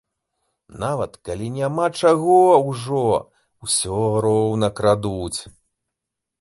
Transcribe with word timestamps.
Нават 0.83 1.11
калі 1.29 1.49
няма 1.57 1.85
чаго 2.01 2.39
ўжо, 2.71 3.03
усё 3.69 4.01
роўна 4.29 4.67
крадуць. 4.81 5.39